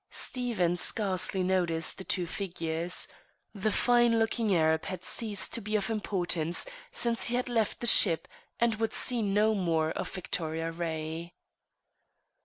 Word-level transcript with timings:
Stephen 0.09 0.75
scarcely 0.75 1.43
noticed 1.43 1.99
the 1.99 2.03
two 2.03 2.25
figures. 2.25 3.07
The 3.53 3.69
fine 3.71 4.17
looking 4.17 4.51
Arab 4.55 4.85
had 4.85 5.03
ceased 5.03 5.53
to 5.53 5.61
be 5.61 5.75
of 5.75 5.91
importance 5.91 6.65
since 6.91 7.25
he 7.27 7.35
had 7.35 7.47
left 7.49 7.81
the 7.81 7.85
ship, 7.85 8.27
and 8.59 8.73
would 8.77 8.93
see 8.93 9.21
no 9.21 9.53
more 9.53 9.91
of 9.91 10.09
Victoria 10.09 10.71
Ray. 10.71 11.35